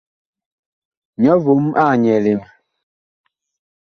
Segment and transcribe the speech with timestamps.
[1.21, 2.47] Nyɔ vom ag nyɛɛle ma.